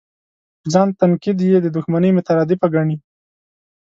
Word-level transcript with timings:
په 0.61 0.67
ځان 0.73 0.87
تنقید 0.99 1.37
یې 1.51 1.57
د 1.61 1.67
دوښمنۍ 1.75 2.09
مترادفه 2.17 2.67
ګڼي. 2.75 2.95